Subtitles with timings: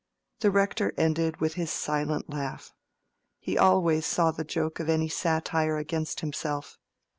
[0.39, 2.73] The Rector ended with his silent laugh.
[3.39, 6.79] He always saw the joke of any satire against himself.